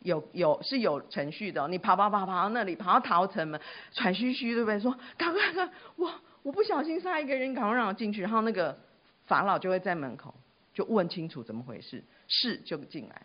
[0.00, 1.66] 有有是有程序的。
[1.68, 3.58] 你跑跑跑跑到那里，跑到逃城门，
[3.92, 4.78] 喘吁吁对不对？
[4.80, 8.20] 说赶快赶，我我不小心杀一个人，赶快让我进去。
[8.20, 8.78] 然后那个
[9.24, 10.34] 法老就会在门口
[10.74, 13.22] 就问清楚怎么回事，是就进来，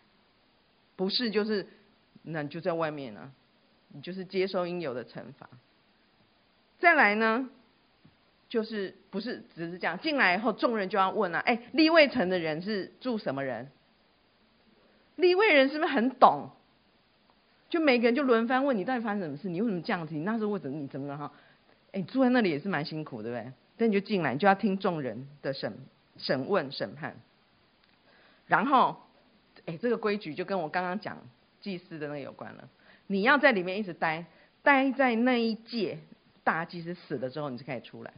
[0.96, 1.68] 不是就是
[2.22, 3.30] 那你就在外面呢，
[3.88, 5.50] 你就是接受应有的惩罚。
[6.78, 7.50] 再来呢？
[8.48, 13.70] 就是不是只是这样，进来以后众人就要问了、哎，立位城的人是住什么人？
[15.16, 16.50] 立位人是不是很懂？
[17.68, 19.48] 就每个人就轮番问你，到底发生什么事？
[19.48, 20.14] 你为什么这样子？
[20.14, 20.78] 你那时候为什么？
[20.78, 21.32] 你怎么了哈？
[21.92, 23.52] 哎，住在那里也是蛮辛苦，对不对？
[23.76, 25.74] 但你就进来，你就要听众人的审
[26.16, 27.16] 审问审判。
[28.46, 28.96] 然后，
[29.66, 31.18] 哎，这个规矩就跟我刚刚讲
[31.60, 32.68] 祭司的那个有关了。
[33.06, 34.24] 你要在里面一直待，
[34.62, 35.98] 待在那一届
[36.44, 38.12] 大祭司死了之后，你就可以出来。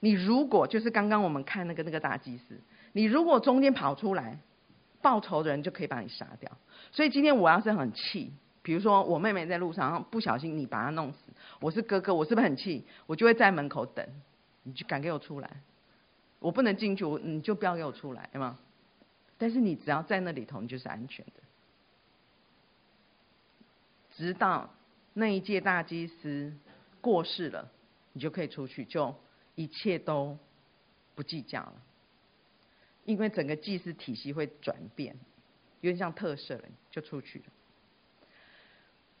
[0.00, 2.58] 你如果就是刚刚我们看那个那个大祭司，
[2.92, 4.38] 你如果中间跑出来
[5.02, 6.50] 报仇的人就可以把你杀掉。
[6.90, 8.32] 所以今天我要是很气，
[8.62, 11.18] 比如说我妹妹在路上不小心你把她弄死，
[11.60, 12.84] 我是哥哥，我是不是很气？
[13.06, 14.06] 我就会在门口等，
[14.62, 15.50] 你就敢给我出来，
[16.38, 18.58] 我不能进去，你就不要给我出来，对吗？
[19.36, 21.32] 但是你只要在那里头，你就是安全的，
[24.16, 24.70] 直到
[25.12, 26.54] 那一届大祭司
[27.02, 27.68] 过世了，
[28.14, 29.14] 你就可以出去就。
[29.54, 30.38] 一切都
[31.14, 31.74] 不计较了，
[33.04, 35.14] 因为整个祭司体系会转变，
[35.80, 37.44] 有点像特赦了，就出去了。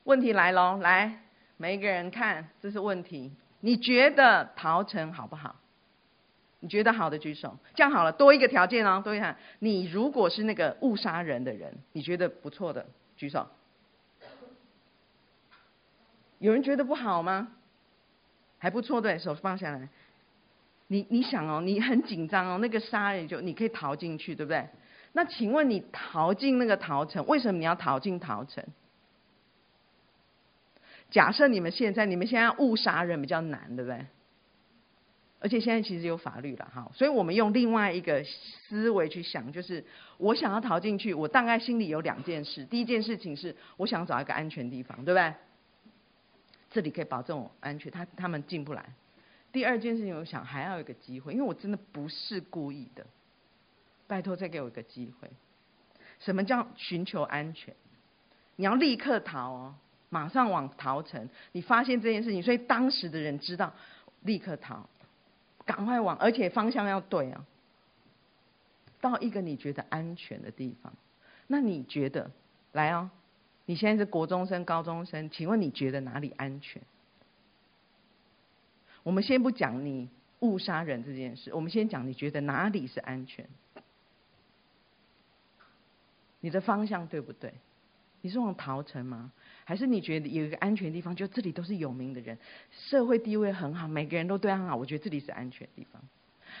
[0.04, 1.22] 问题来喽，来，
[1.56, 3.32] 每一个人看，这是问题。
[3.60, 5.56] 你觉得陶城好不好？
[6.60, 7.58] 你觉得好的举手。
[7.74, 9.36] 这样好了，多一个条件哦，多一个。
[9.58, 13.46] 你如果是那个误杀人的人，你觉得不错的举手。
[16.38, 17.52] 有人觉得不好吗？
[18.58, 19.88] 还不错，对，手放下来。
[20.92, 24.66] 你你想哦，你很紧张哦，那个杀人就你可以逃进去，对不对？
[25.12, 28.64] 那请问你逃进那个逃城，为什么你要逃进逃城？
[31.08, 34.04] 假设你们现在你们现在误杀人比较难，对不对？
[35.38, 39.84] 而且现在其实有法律了哈，所以我们用另外一个思维去想，就是
[40.18, 42.64] 我想要逃进去，我大概心里有两件事。
[42.64, 45.32] 第一件事情是我想找一个安全地方，对不对？
[46.68, 48.84] 这里可以保证我安全，他他们进不来。
[49.52, 53.06] 第二件事情，我想还要有一个机会，因为我真的不是故意的，
[54.06, 55.30] 拜托再给我一个机会。
[56.18, 57.74] 什么叫寻求安全？
[58.56, 59.74] 你要立刻逃哦，
[60.08, 61.28] 马上往逃城。
[61.52, 63.72] 你发现这件事情，所以当时的人知道
[64.20, 64.88] 立刻逃，
[65.64, 67.44] 赶快往，而且方向要对啊，
[69.00, 70.92] 到一个你觉得安全的地方。
[71.46, 72.30] 那你觉得
[72.72, 73.10] 来哦？
[73.66, 76.82] 你现在是国中生、高中生，请问你觉得哪里安全？
[79.10, 83.44] 我们先不讲你误杀人这件事，我们先讲你觉得哪里是安全？
[86.38, 87.52] 你的方向对不对？
[88.20, 89.32] 你是往桃城吗？
[89.64, 92.38] 还是你觉得有一个安全地方，就这里都是有名的人，
[92.70, 96.00] 社会地位很好，每个人都对他很好，我觉得这里是安全地方？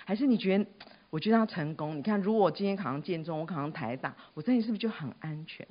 [0.04, 0.66] 还是你觉得
[1.10, 1.96] 我觉得他成功？
[1.96, 5.64] 你看，如果我今天考上建中，我考上台大，我这里是不是就很安全？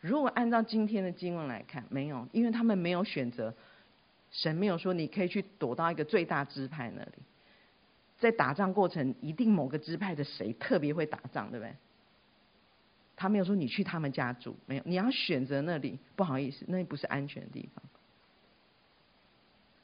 [0.00, 3.54] 如果按照今天的经文来看，没有，因为他们没有选择
[4.30, 7.12] 神没有说你可以去躲到一个最大支派那里，
[8.18, 11.74] 在打仗过程一定某个支派的谁特别会打仗，对不对？
[13.16, 15.98] 他没有说你去他们家住，没有，你要选择那里。
[16.14, 17.82] 不好意思，那里不是安全的地方，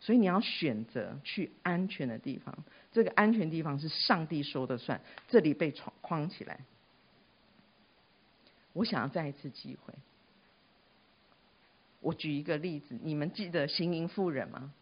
[0.01, 2.55] 所以你要选择去安全的地方。
[2.93, 6.61] 这个安全地方是上帝说的算，这里被框框起来。
[8.73, 9.95] 我想要再一次机会。
[12.01, 14.73] 我举一个例子，你们记得行淫妇人吗？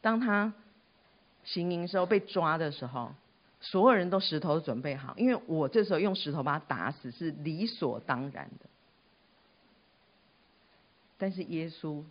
[0.00, 0.52] 当他
[1.44, 3.14] 行淫时候被抓的时候，
[3.60, 8.66] 所有人都石头都准备好，因为我这时候用石头把他打死是理所当然的。
[11.16, 12.02] 但是耶稣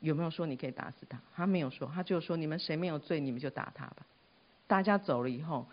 [0.00, 1.18] 有没有说你可以打死他？
[1.34, 4.06] 他没有说，他就说你们谁没有罪，你们就打他吧。
[4.66, 5.66] 大家走了以后，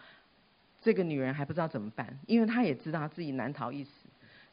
[0.84, 3.90] 这个女人还不知道怎么办，因为她也知道自己难逃一死。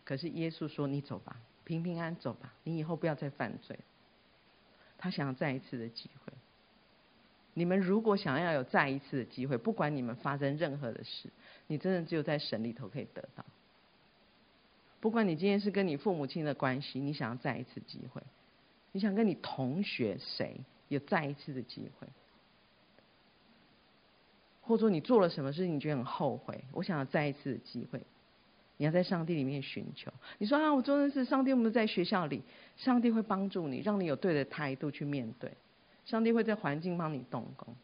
[0.05, 3.79] 可是耶稣说：“你走吧。”平平安走吧，你以后不要再犯罪。
[4.99, 6.33] 他想要再一次的机会。
[7.55, 11.31] 你们如果想要有再一次的机会，不管你们发生任何的事，
[11.69, 13.45] 你真的只有在神里头可以得到。
[14.99, 18.21] 不管你今天是跟你父母亲的关系，你想要再一次机会，
[18.90, 22.09] 你想跟你同学谁有再一次的机会，
[24.70, 28.00] 或者说你做了什么事情你觉得很后悔，我想要再一次的机会。
[28.76, 30.12] 你要在上帝里面寻求。
[30.38, 32.40] 你说啊，我做的是上帝，我们在学校里，
[32.76, 35.50] 上帝会帮助你，让你有对的态度去面对。
[36.04, 37.74] 上帝会在环境帮你动工。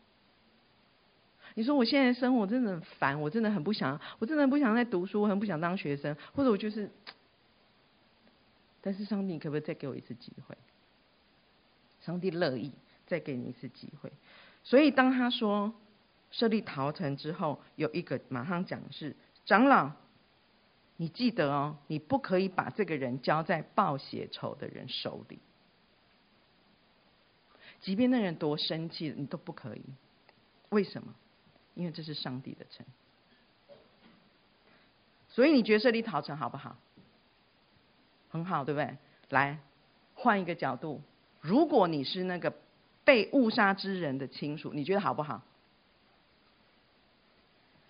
[1.55, 6.89] 你说我现在生活真的很烦，我真的很不想，我真的很不想再读书，我很不想当学生，或者我就是，
[8.81, 10.57] 但是上帝可不可以再给我一次机会？
[12.01, 12.71] 上帝乐意
[13.09, 14.13] 再给你一次机会。
[14.63, 15.75] 所以当他说
[16.31, 19.93] 设立逃城之后，有一个马上讲是长老。
[20.99, 25.39] 你记得哦，你不可以把这个人交在报血仇的人手里，
[27.81, 29.83] 即便那人多生气，你都不可以。
[30.71, 31.15] 为什么？
[31.75, 32.87] 因为这是上帝的城。
[35.29, 36.79] 所以你觉得设立逃城好不好？
[38.31, 38.97] 很好，对不对？
[39.29, 39.59] 来，
[40.15, 41.03] 换一个角度，
[41.43, 42.55] 如果你是那个
[43.05, 45.43] 被误杀之人的亲属，你觉得好不好？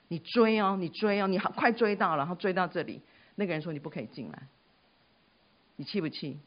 [0.08, 3.00] 你追哦，你追哦，你好快追到，然后追到这里，
[3.34, 4.42] 那个人说你不可以进来，
[5.76, 6.38] 你气不气？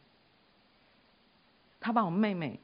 [1.80, 2.60] 他把我妹妹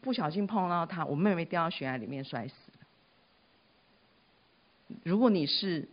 [0.00, 2.78] 不小心碰到他，我妹妹掉到悬崖里面摔死了。
[5.02, 5.88] 如果你是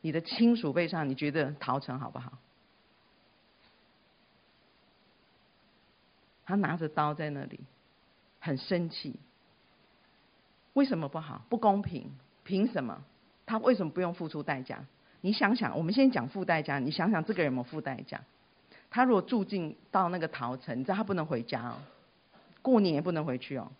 [0.00, 2.38] 你的亲属被杀，你觉得逃城好不好？
[6.44, 7.58] 他拿着刀在那里，
[8.38, 9.16] 很生气。
[10.74, 11.42] 为什么不好？
[11.48, 12.12] 不公平？
[12.44, 13.02] 凭什么？
[13.46, 14.84] 他为什么不用付出代价？
[15.22, 16.78] 你想想，我们先讲付代价。
[16.78, 18.20] 你想想，这个人有没有付代价？
[18.90, 21.76] 他如果住进到那个陶城，你知道他不能回家哦，
[22.62, 23.70] 过年也不能回去哦，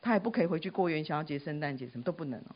[0.00, 2.54] 他也不可以回去过元宵节、圣诞节，什么都不能哦。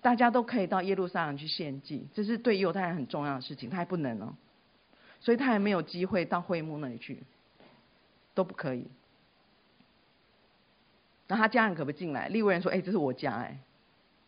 [0.00, 4.34] 大家都可以到耶路撒冷去献祭，这是对犹太人很重要的事情，他还不能哦，
[5.20, 7.22] 所以他还没有机会到会幕那里去，
[8.34, 8.86] 都不可以。
[11.28, 12.28] 那他家人可不可以进来？
[12.28, 13.58] 利未人说：“哎，这是我家哎。”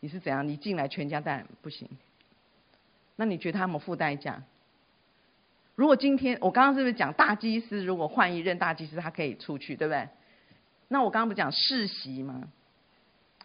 [0.00, 0.48] 你是怎样？
[0.48, 1.88] 你进来全家带不行？
[3.16, 4.42] 那你觉得他们付代价？
[5.74, 7.84] 如果今天我刚刚是不是讲大祭司？
[7.84, 10.08] 如果换一任大祭司，他可以出去，对不对？
[10.88, 12.48] 那我刚刚不讲世袭吗？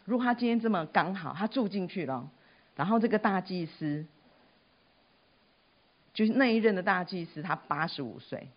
[0.05, 2.29] 如果他今天这么刚好，他住进去了，
[2.75, 4.05] 然后这个大祭司，
[6.13, 8.49] 就是那一任的大祭司，他八十五岁，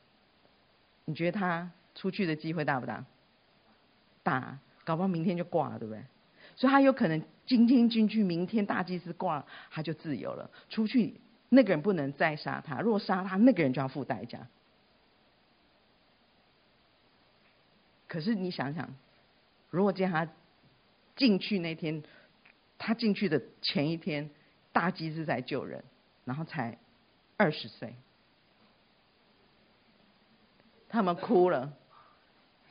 [1.05, 3.05] 你觉得他出去的机会大不大？
[4.23, 6.03] 大，搞不好明天就挂了，对不对？
[6.59, 10.51] 所以他有可能今天进去，明天大祭司挂，他就自由了。
[10.69, 11.15] 出去
[11.51, 14.45] 那个人不能再杀他，如果杀他，那个人就要付代价。
[18.09, 18.93] 可是你想想，
[19.71, 20.29] 如果今天他
[21.15, 22.03] 进去那天，
[22.77, 24.29] 他进去的前一天，
[24.73, 25.85] 大祭司在救人，
[26.25, 26.77] 然后才
[27.37, 27.95] 二十岁，
[30.89, 31.73] 他们哭了。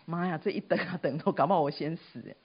[0.04, 2.36] 妈呀，这一等啊等都搞不好我先死。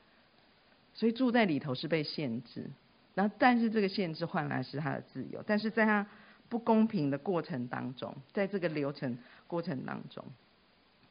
[0.94, 2.70] 所以住在里头是被限制，
[3.14, 6.06] 然后但是这个限制换来是他的自由，但是在他
[6.50, 9.16] 不公平的过程当中，在这个流程
[9.46, 10.22] 过程当中，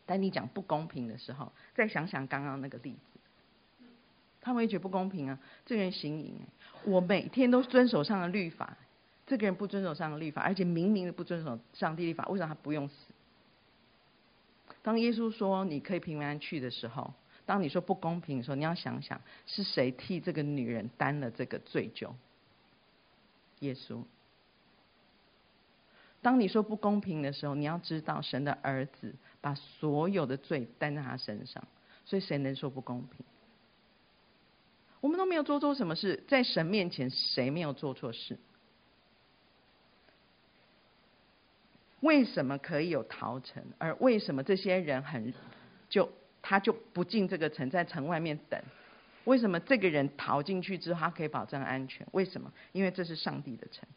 [0.05, 3.85] 当你讲不公平的时候，再想想刚刚那个例子，
[4.39, 6.35] 他们会觉得不公平啊，这个人行淫，
[6.85, 8.77] 我每天都遵守上了律法，
[9.25, 12.93] 这个人不遵守上了律法，而且明明的不遵守上帝律法，为什么他不用死？
[14.83, 17.11] 当耶稣说你可以平安去的时候。
[17.51, 22.13] 当你说不公平的时候，你要想想是谁替这个女人担了这个罪疚？
[23.59, 24.01] 耶稣。
[26.21, 31.61] 当你说不公平的时候，你要知道神的儿子把所有的罪担在他身上，
[32.05, 33.25] 所以谁能说不公平？
[35.01, 38.39] 我们都没有做错什么事，在神面前谁没有做错事？
[41.99, 43.61] 为什么可以有逃城？
[43.77, 45.33] 而为什么这些人很
[45.89, 46.09] 就
[46.41, 48.61] 他就不进这个城，在城外面等？
[49.25, 52.07] 为什么这个人逃进去之后，他可以保证安全？
[52.11, 52.51] 为什么？
[52.71, 53.87] 因为这是上帝的城。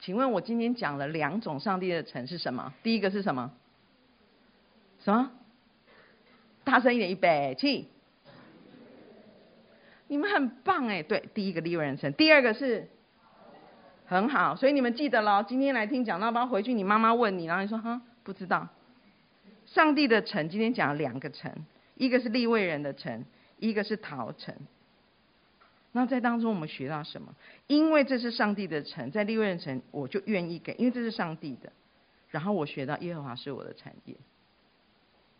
[0.00, 2.72] 请问我今天讲了两种上帝的城是什么？
[2.82, 3.52] 第一个是什么？
[5.04, 5.30] 什么？
[6.64, 7.88] 大声一点，预备起！
[10.08, 12.88] 你们很棒哎，对，第一个利未人城，第二个是
[14.06, 15.42] 很好，所以你们记得了。
[15.42, 18.68] 今天来听讲道，不然回去你妈妈问你，然后你说哈不知道。
[19.66, 21.64] 上帝的城今天讲了两个城，
[21.94, 23.24] 一个是立位人的城，
[23.58, 24.54] 一个是逃城。
[25.92, 27.34] 那在当中我们学到什么？
[27.66, 31.72] 因为这是上帝的城，在立位人城我就愿意给，因为这是上帝的。
[32.30, 34.16] 然后我学到耶和华是我的产业。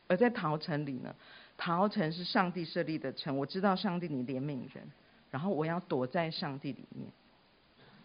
[0.08, 1.14] 而在逃城里呢，
[1.56, 4.84] 逃城是上帝设立的城，我知道上帝你怜悯人，
[5.30, 7.08] 然后我要躲在上帝里面，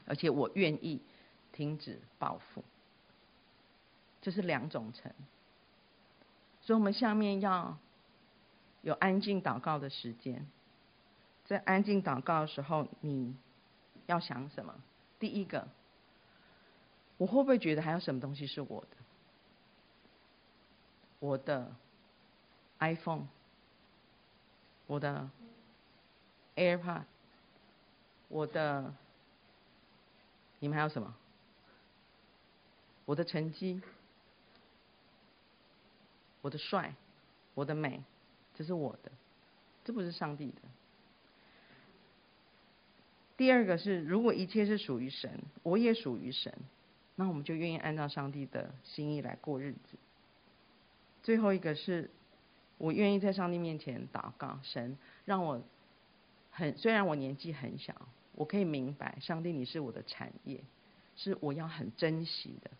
[0.06, 1.02] 而且我愿意
[1.52, 2.64] 停止报复。
[4.22, 5.12] 这是两种城，
[6.62, 7.78] 所以我们下面要
[8.82, 10.46] 有安静祷告的时间。
[11.46, 13.36] 在安静祷告的时候，你
[14.06, 14.76] 要想什么？
[15.18, 15.68] 第一个，
[17.18, 18.98] 我会不会觉得还有什么东西是我的？
[21.20, 21.74] 我的
[22.80, 23.28] iPhone，
[24.88, 25.30] 我的
[26.56, 27.04] AirPod，
[28.28, 28.94] 我的，
[30.60, 31.16] 你们还有什么？
[33.06, 33.82] 我的成绩，
[36.42, 36.94] 我的帅，
[37.54, 38.02] 我的美，
[38.56, 39.12] 这是我的，
[39.84, 40.62] 这不是上帝的。
[43.36, 46.54] 第二个是，如果一切是属于神，我也属于神，
[47.16, 49.98] 那我们就愿意按照上帝的心意来过日子。
[51.22, 52.10] 最后一个是，
[52.78, 55.62] 我愿意在上帝面前祷告，神让我
[56.50, 57.94] 很，虽然我年纪很小，
[58.34, 60.64] 我可以明白，上帝你是我的产业，
[61.16, 62.72] 是我要很珍惜的。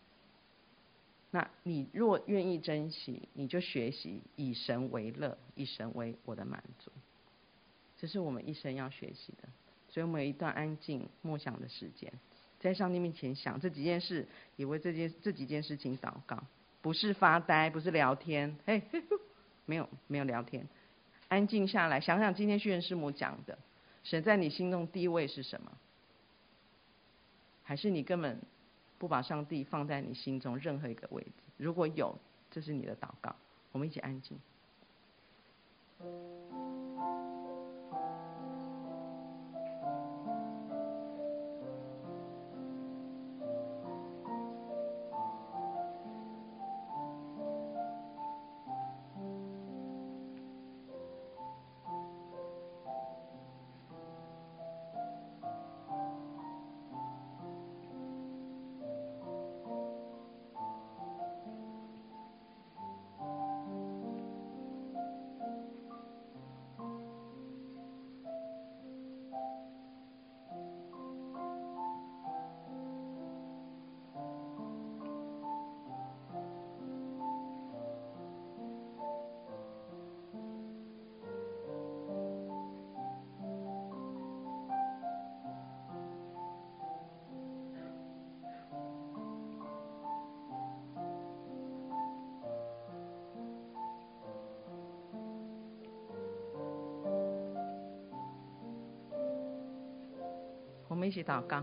[1.30, 6.90] 那你若愿意珍惜，你就学习以神为乐，以神为我的满足，
[7.98, 9.48] 这是我们一生要学习的。
[9.90, 12.12] 所以我们有一段安静默想的时间，
[12.60, 14.26] 在上帝面前想这几件事，
[14.56, 16.42] 也为这件这几件事情祷告，
[16.80, 18.82] 不是发呆，不是聊天，嘿，
[19.66, 20.66] 没有没有聊天，
[21.28, 23.58] 安静下来，想想今天训人师母讲的，
[24.02, 25.72] 神在你心中地位是什么？
[27.62, 28.40] 还是你根本
[28.98, 31.30] 不把上帝放在你心中任何一个位置？
[31.56, 32.16] 如果有，
[32.50, 33.34] 这是你的祷告，
[33.72, 34.38] 我们一起安静。
[100.98, 101.62] 我们一起祷告，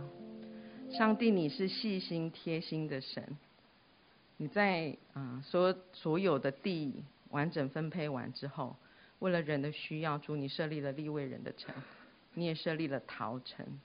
[0.90, 3.38] 上帝，你是细心贴心的神。
[4.38, 8.78] 你在啊，所所有的地完整分配完之后，
[9.20, 11.76] 为了人的需要，主你设立了立位人的城，
[12.34, 13.78] 你也设立了逃城。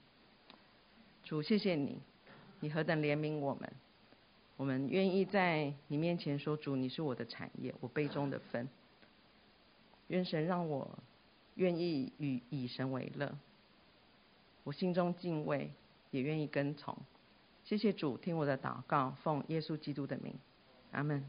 [1.25, 1.99] 主，谢谢你，
[2.61, 3.73] 你何等怜悯我们，
[4.57, 8.69] 我们愿意在你面前说，主你是我的产业，我杯中的分。
[10.07, 10.97] 愿神让我
[11.57, 13.37] 愿意与以神为乐。
[14.71, 15.73] 我心中敬畏，
[16.13, 16.97] 也愿意跟从。
[17.65, 20.33] 谢谢主，听我的祷告，奉耶稣基督的名，
[20.93, 21.25] 阿门。